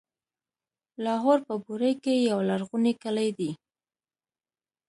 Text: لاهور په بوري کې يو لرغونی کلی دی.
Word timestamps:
لاهور 1.03 1.39
په 1.47 1.55
بوري 1.65 1.93
کې 2.03 2.15
يو 2.29 2.39
لرغونی 2.49 2.93
کلی 3.03 3.29
دی. 3.37 3.51